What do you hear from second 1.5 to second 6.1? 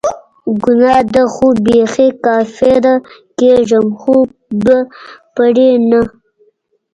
بیخي کافره کیږم خو به پری نه